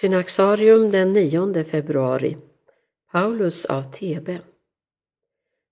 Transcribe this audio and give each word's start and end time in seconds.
Synaxarium 0.00 0.90
den 0.90 1.12
9 1.12 1.64
februari 1.64 2.36
Paulus 3.12 3.64
av 3.64 3.82
Thebe 3.82 4.40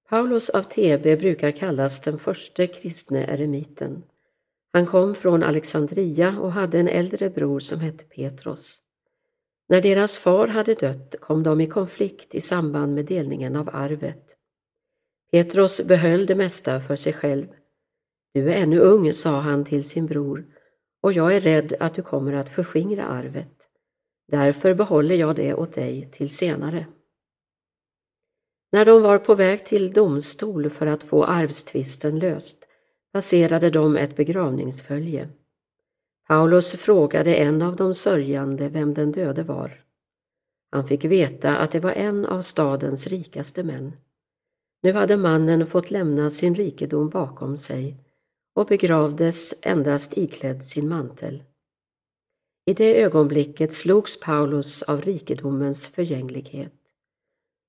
Paulus 0.09 0.51
av 0.51 0.63
Thebe 0.63 1.17
brukar 1.17 1.51
kallas 1.51 2.01
den 2.01 2.19
första 2.19 2.67
kristne 2.67 3.25
eremiten. 3.25 4.03
Han 4.73 4.87
kom 4.87 5.15
från 5.15 5.43
Alexandria 5.43 6.39
och 6.41 6.53
hade 6.53 6.81
en 6.81 6.89
äldre 6.89 7.31
bror 7.31 7.61
som 7.61 7.81
hette 7.81 8.05
Petros. 8.05 8.83
När 9.69 9.83
deras 9.83 10.19
far 10.19 10.49
hade 10.49 10.75
dött 10.75 11.15
kom 11.21 11.43
de 11.43 11.61
i 11.61 11.67
konflikt 11.67 12.35
i 12.35 12.41
samband 12.41 12.95
med 12.95 13.05
delningen 13.05 13.57
av 13.57 13.69
arvet. 13.73 14.37
Petros 15.33 15.87
behöll 15.89 16.27
det 16.27 16.35
mesta 16.35 16.81
för 16.81 16.97
sig 16.97 17.13
själv. 17.13 17.47
Du 18.35 18.53
är 18.53 18.63
ännu 18.63 18.79
ung, 18.79 19.13
sa 19.13 19.41
han 19.41 19.65
till 19.65 19.85
sin 19.85 20.07
bror, 20.07 20.47
och 21.01 21.13
jag 21.13 21.37
är 21.37 21.41
rädd 21.41 21.75
att 21.81 21.95
du 21.95 22.03
kommer 22.03 22.33
att 22.33 22.49
förskingra 22.49 23.05
arvet. 23.05 23.62
Därför 24.33 24.75
behåller 24.75 25.15
jag 25.15 25.37
det 25.37 25.55
åt 25.55 25.75
dig 25.75 26.11
till 26.13 26.31
senare. 26.31 26.87
När 28.73 28.85
de 28.85 29.03
var 29.03 29.19
på 29.19 29.35
väg 29.35 29.67
till 29.67 29.93
domstol 29.93 30.71
för 30.71 30.87
att 30.87 31.03
få 31.03 31.25
arvstvisten 31.25 32.19
löst 32.19 32.65
passerade 33.13 33.71
de 33.71 33.97
ett 33.97 34.17
begravningsfölje. 34.17 35.29
Paulus 36.29 36.73
frågade 36.73 37.35
en 37.35 37.63
av 37.63 37.77
de 37.77 37.95
sörjande 37.95 38.69
vem 38.69 38.95
den 38.95 39.13
döde 39.13 39.43
var. 39.43 39.85
Han 40.71 40.89
fick 40.89 41.05
veta 41.05 41.57
att 41.57 41.71
det 41.71 41.81
var 41.81 41.93
en 41.93 42.27
av 42.27 42.43
stadens 42.43 43.07
rikaste 43.07 43.63
män. 43.63 43.93
Nu 44.83 44.93
hade 44.93 45.17
mannen 45.17 45.67
fått 45.67 45.91
lämna 45.91 46.31
sin 46.31 46.55
rikedom 46.55 47.09
bakom 47.09 47.57
sig 47.57 47.97
och 48.55 48.67
begravdes 48.67 49.55
endast 49.63 50.19
iklädd 50.19 50.65
sin 50.65 50.89
mantel. 50.89 51.43
I 52.65 52.75
det 52.75 53.03
ögonblicket 53.03 53.75
slogs 53.75 54.21
Paulus 54.21 54.83
av 54.83 55.03
rikedomens 55.03 55.89
förgänglighet. 55.89 56.73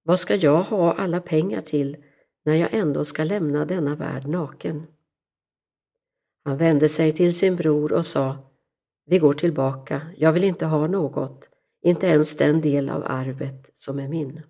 Vad 0.04 0.20
ska 0.20 0.36
jag 0.36 0.64
ha 0.64 0.94
alla 0.94 1.22
pengar 1.22 1.62
till 1.62 1.98
när 2.46 2.56
jag 2.56 2.74
ändå 2.74 3.06
ska 3.06 3.24
lämna 3.24 3.66
denna 3.66 3.96
värld 3.96 4.28
naken? 4.28 4.88
Han 6.44 6.58
vände 6.58 6.90
sig 6.90 7.12
till 7.12 7.36
sin 7.36 7.56
bror 7.56 7.94
och 7.94 8.06
sa 8.06 8.38
Vi 9.06 9.20
går 9.20 9.34
tillbaka, 9.34 10.02
jag 10.18 10.34
vill 10.34 10.44
inte 10.44 10.66
ha 10.66 10.88
något, 10.88 11.50
inte 11.82 12.08
ens 12.08 12.38
den 12.38 12.62
del 12.62 12.90
av 12.90 13.04
arvet 13.06 13.72
som 13.74 14.00
är 14.00 14.08
min. 14.08 14.42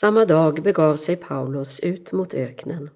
Samma 0.00 0.24
dag 0.24 0.62
begav 0.62 0.96
sig 0.96 1.16
Paulus 1.16 1.80
ut 1.80 2.12
mot 2.12 2.34
öknen. 2.34 2.90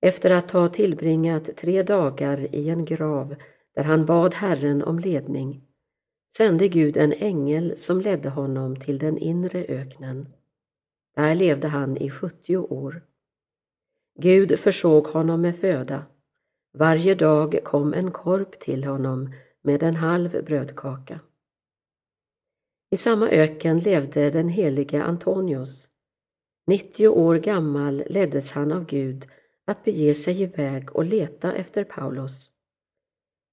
Efter 0.00 0.30
att 0.30 0.50
ha 0.50 0.68
tillbringat 0.68 1.56
tre 1.56 1.82
dagar 1.82 2.54
i 2.54 2.68
en 2.68 2.84
grav 2.84 3.36
där 3.74 3.82
han 3.82 4.06
bad 4.06 4.34
Herren 4.34 4.82
om 4.82 4.98
ledning, 4.98 5.62
sände 6.36 6.68
Gud 6.68 6.96
en 6.96 7.12
ängel 7.12 7.74
som 7.76 8.00
ledde 8.00 8.28
honom 8.28 8.76
till 8.76 8.98
den 8.98 9.18
inre 9.18 9.64
öknen. 9.68 10.28
Där 11.14 11.34
levde 11.34 11.68
han 11.68 11.96
i 11.96 12.10
70 12.10 12.56
år. 12.56 13.02
Gud 14.18 14.58
försåg 14.58 15.06
honom 15.06 15.40
med 15.40 15.56
föda. 15.56 16.06
Varje 16.74 17.14
dag 17.14 17.58
kom 17.64 17.94
en 17.94 18.10
korp 18.10 18.60
till 18.60 18.84
honom 18.84 19.34
med 19.62 19.82
en 19.82 19.96
halv 19.96 20.44
brödkaka. 20.44 21.20
I 22.90 22.96
samma 22.96 23.28
öken 23.28 23.78
levde 23.78 24.30
den 24.30 24.48
helige 24.48 25.02
Antonius. 25.02 25.88
90 26.66 27.08
år 27.08 27.36
gammal 27.36 28.04
leddes 28.06 28.52
han 28.52 28.72
av 28.72 28.86
Gud 28.86 29.28
att 29.64 29.84
bege 29.84 30.14
sig 30.14 30.42
iväg 30.42 30.96
och 30.96 31.04
leta 31.04 31.52
efter 31.52 31.84
Paulus. 31.84 32.51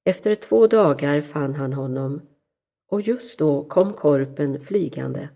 Efter 0.03 0.35
två 0.35 0.67
dagar 0.67 1.21
fann 1.21 1.55
han 1.55 1.73
honom 1.73 2.21
och 2.89 3.01
just 3.01 3.39
då 3.39 3.63
kom 3.63 3.93
korpen 3.93 4.65
flygande. 4.65 5.29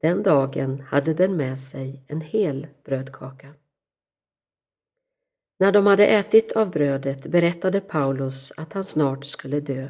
Den 0.00 0.22
dagen 0.22 0.80
hade 0.80 1.14
den 1.14 1.36
med 1.36 1.58
sig 1.58 2.04
en 2.08 2.20
hel 2.20 2.66
brödkaka. 2.84 3.54
När 5.58 5.72
de 5.72 5.86
hade 5.86 6.06
ätit 6.06 6.52
av 6.52 6.70
brödet 6.70 7.26
berättade 7.26 7.80
Paulus 7.80 8.52
att 8.56 8.72
han 8.72 8.84
snart 8.84 9.26
skulle 9.26 9.60
dö. 9.60 9.88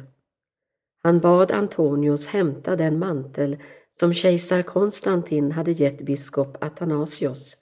Han 1.03 1.19
bad 1.19 1.51
Antonius 1.51 2.27
hämta 2.27 2.75
den 2.75 2.99
mantel 2.99 3.57
som 3.99 4.13
kejsar 4.13 4.61
Konstantin 4.61 5.51
hade 5.51 5.71
gett 5.71 6.01
biskop 6.01 6.57
Athanasios 6.63 7.55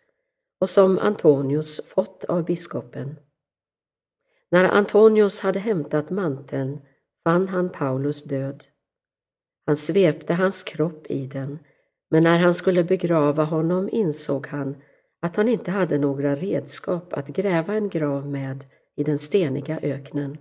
och 0.60 0.70
som 0.70 1.00
Antonius 1.00 1.88
fått 1.88 2.24
av 2.24 2.46
biskopen. 2.46 3.16
När 4.54 4.64
Antonius 4.64 5.40
hade 5.40 5.60
hämtat 5.60 6.10
manteln 6.10 6.82
fann 7.24 7.48
han 7.48 7.70
Paulus 7.70 8.24
död. 8.24 8.64
Han 9.66 9.76
svepte 9.76 10.34
hans 10.34 10.64
kropp 10.64 11.06
i 11.10 11.28
den, 11.28 11.60
men 12.10 12.24
när 12.24 12.40
han 12.40 12.54
skulle 12.54 12.84
begrava 12.84 13.44
honom 13.44 13.90
insåg 13.92 14.48
han 14.48 14.76
att 15.22 15.36
han 15.36 15.48
inte 15.50 15.72
hade 15.72 15.98
några 15.98 16.36
redskap 16.36 17.14
att 17.14 17.28
gräva 17.28 17.74
en 17.74 17.90
grav 17.90 18.28
med 18.28 18.66
i 18.96 19.04
den 19.04 19.20
steniga 19.20 19.80
öknen. 19.82 20.38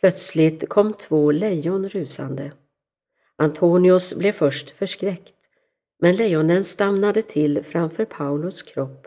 Plötsligt 0.00 0.68
kom 0.68 0.92
två 0.92 1.30
lejon 1.30 1.88
rusande. 1.88 2.52
Antonius 3.36 4.18
blev 4.18 4.32
först 4.32 4.70
förskräckt, 4.70 5.34
men 5.98 6.16
lejonen 6.16 6.64
stannade 6.64 7.22
till 7.22 7.64
framför 7.64 8.04
Paulus 8.04 8.62
kropp 8.62 9.06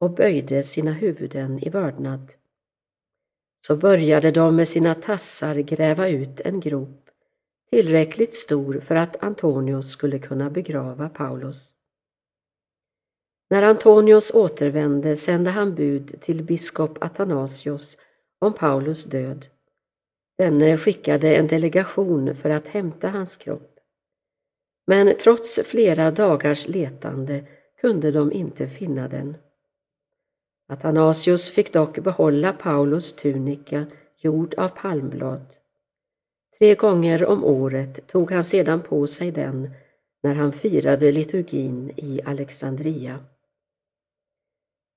och 0.00 0.10
böjde 0.10 0.62
sina 0.62 0.92
huvuden 0.92 1.64
i 1.64 1.68
vördnad. 1.68 2.32
Så 3.66 3.76
började 3.76 4.30
de 4.30 4.56
med 4.56 4.68
sina 4.68 4.94
tassar 4.94 5.54
gräva 5.54 6.08
ut 6.08 6.40
en 6.40 6.60
grop 6.60 7.10
tillräckligt 7.70 8.36
stor 8.36 8.80
för 8.80 8.94
att 8.94 9.22
Antonius 9.22 9.90
skulle 9.90 10.18
kunna 10.18 10.50
begrava 10.50 11.08
Paulus. 11.08 11.74
När 13.50 13.62
Antonius 13.62 14.34
återvände 14.34 15.16
sände 15.16 15.50
han 15.50 15.74
bud 15.74 16.20
till 16.20 16.42
biskop 16.42 16.98
Athanasios 17.00 17.98
om 18.38 18.52
Paulus 18.52 19.04
död. 19.04 19.46
Denne 20.38 20.76
skickade 20.76 21.34
en 21.36 21.46
delegation 21.46 22.36
för 22.36 22.50
att 22.50 22.68
hämta 22.68 23.08
hans 23.08 23.36
kropp. 23.36 23.78
Men 24.86 25.14
trots 25.20 25.60
flera 25.64 26.10
dagars 26.10 26.68
letande 26.68 27.46
kunde 27.80 28.10
de 28.10 28.32
inte 28.32 28.68
finna 28.68 29.08
den. 29.08 29.36
Athanasius 30.70 31.50
fick 31.50 31.72
dock 31.72 31.98
behålla 31.98 32.52
Paulus 32.52 33.16
tunika 33.16 33.86
gjord 34.18 34.54
av 34.54 34.68
palmblad. 34.68 35.56
Tre 36.58 36.74
gånger 36.74 37.24
om 37.24 37.44
året 37.44 38.06
tog 38.06 38.30
han 38.30 38.44
sedan 38.44 38.80
på 38.80 39.06
sig 39.06 39.30
den 39.32 39.70
när 40.22 40.34
han 40.34 40.52
firade 40.52 41.12
liturgin 41.12 41.90
i 41.96 42.20
Alexandria. 42.24 43.18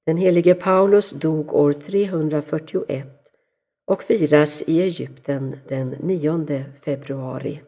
Den 0.05 0.17
helige 0.17 0.55
Paulus 0.55 1.11
dog 1.11 1.53
år 1.53 1.73
341 1.73 3.07
och 3.85 4.03
firas 4.03 4.63
i 4.67 4.81
Egypten 4.81 5.59
den 5.67 5.89
9 5.89 6.65
februari. 6.81 7.61